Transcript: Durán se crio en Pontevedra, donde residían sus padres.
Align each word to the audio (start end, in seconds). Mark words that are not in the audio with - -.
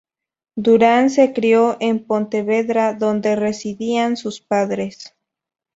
Durán 0.55 1.11
se 1.11 1.31
crio 1.31 1.77
en 1.79 2.03
Pontevedra, 2.03 2.95
donde 2.95 3.35
residían 3.35 4.17
sus 4.17 4.41
padres. 4.41 5.15